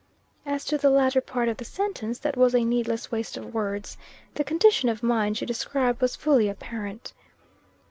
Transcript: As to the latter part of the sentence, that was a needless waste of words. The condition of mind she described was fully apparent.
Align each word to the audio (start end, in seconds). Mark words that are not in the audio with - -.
As 0.47 0.65
to 0.65 0.79
the 0.79 0.89
latter 0.89 1.21
part 1.21 1.47
of 1.47 1.57
the 1.57 1.63
sentence, 1.63 2.17
that 2.17 2.35
was 2.35 2.55
a 2.55 2.63
needless 2.65 3.11
waste 3.11 3.37
of 3.37 3.53
words. 3.53 3.99
The 4.33 4.43
condition 4.43 4.89
of 4.89 5.03
mind 5.03 5.37
she 5.37 5.45
described 5.45 6.01
was 6.01 6.15
fully 6.15 6.49
apparent. 6.49 7.13